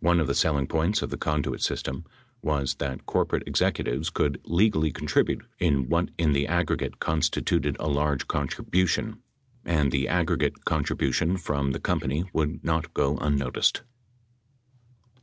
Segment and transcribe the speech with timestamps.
[0.00, 2.04] One of the selling points of the conduit system
[2.42, 8.26] was that corporate executives could legally contribute in what in the aggregate constituted a large
[8.28, 9.12] contribution.
[9.64, 13.84] 6 And the aggregate contribution from the com pany would not go unnoticed.